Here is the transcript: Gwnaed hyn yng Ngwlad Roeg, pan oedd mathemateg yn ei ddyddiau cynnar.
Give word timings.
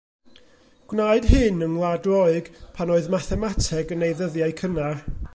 Gwnaed 0.93 1.27
hyn 1.31 1.59
yng 1.65 1.71
Ngwlad 1.75 2.09
Roeg, 2.11 2.49
pan 2.77 2.93
oedd 2.95 3.09
mathemateg 3.15 3.93
yn 3.97 4.07
ei 4.09 4.17
ddyddiau 4.23 4.57
cynnar. 4.63 5.05